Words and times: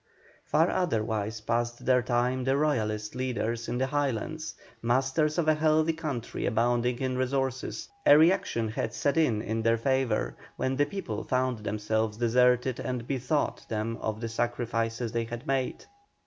Far 0.45 0.71
otherwise 0.71 1.41
passed 1.41 1.85
their 1.85 2.01
time 2.01 2.43
the 2.43 2.57
Royalist 2.57 3.13
leaders 3.13 3.67
in 3.69 3.77
the 3.77 3.85
Highlands. 3.85 4.55
Masters 4.81 5.37
of 5.37 5.47
a 5.47 5.53
healthy 5.53 5.93
country 5.93 6.47
abounding 6.47 6.97
in 6.97 7.19
resources, 7.19 7.87
a 8.03 8.17
reaction 8.17 8.69
had 8.69 8.95
set 8.95 9.15
in 9.15 9.43
in 9.43 9.61
their 9.61 9.77
favour, 9.77 10.33
when 10.55 10.75
the 10.77 10.87
people 10.87 11.23
found 11.23 11.59
themselves 11.59 12.17
deserted 12.17 12.79
and 12.79 13.07
bethought 13.07 13.63
them 13.69 13.97
of 14.01 14.19
the 14.21 14.27
sacrifices 14.29 15.11
they 15.11 15.25
had 15.25 15.45
made. 15.45 15.85